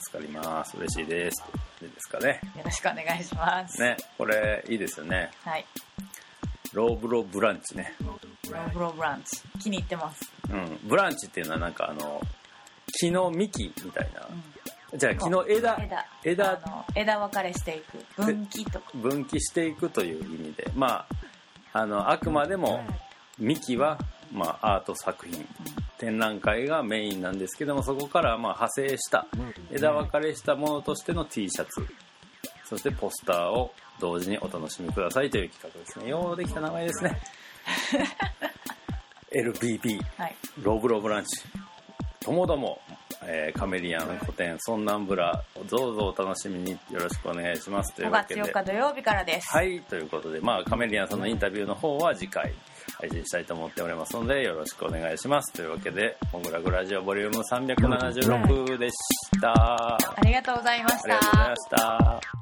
[0.00, 0.76] 助かります。
[0.76, 1.44] 嬉しいです。
[1.82, 2.40] いいですかね。
[2.56, 3.80] よろしくお願いします。
[3.80, 5.30] ねこれいいですよね。
[5.44, 5.64] はい。
[6.72, 7.94] ローブロブランチね。
[8.04, 9.40] ローブローブランチ。
[9.60, 10.30] 気に入ってます。
[10.50, 10.78] うん。
[10.84, 12.20] ブランチっていうのはなんかあの
[12.98, 14.28] 木の幹みたいな、
[14.96, 15.76] じゃあ木の枝。
[15.80, 16.06] 枝。
[16.24, 16.50] 枝。
[16.64, 18.22] あの枝分かれしていく。
[18.22, 18.90] 分岐とか。
[18.94, 20.70] 分岐していくという意味で。
[20.74, 21.06] ま
[21.72, 22.84] ああのあくまでも
[23.38, 23.98] 幹は、
[24.32, 25.44] まあ、アート作品
[26.04, 29.26] 展覧会がメインなんですけどもそこからまあ派生した
[29.70, 31.86] 枝分かれしたものとしての T シャツ
[32.64, 37.20] そしてポスターを同時にお楽しみくださいという企画ですねようできた名前ですね
[39.32, 40.36] LBB はい。
[40.62, 41.42] ローブローブランチ
[42.20, 42.80] ともども、
[43.24, 49.48] えーカメリアン古典ソンナンブラどうぞお楽しみによろしくお願いしますという5月わけで4日土曜日からです。
[49.50, 52.52] はいということで、まあ、カメリアンさんのインタビューの方は次回
[53.00, 55.52] 配信したいと思っておりますのでよろしくお願いします。
[55.52, 58.96] というわけで「モグラグラジオボリューム376でし
[59.40, 59.52] た。
[59.52, 61.08] あありがとうございました。
[61.08, 62.33] りがとうございました